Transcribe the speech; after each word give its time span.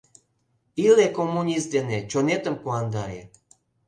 Иле 0.85 1.07
коммунист 1.17 1.67
дене, 1.75 1.97
чонетым 2.11 2.55
куандаре. 2.61 3.21